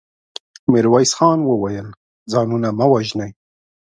ميرويس 0.71 1.11
خان 1.17 1.39
وويل: 1.49 1.87
ځانونه 2.31 2.69
مه 2.77 2.85
وژنئ. 2.93 3.31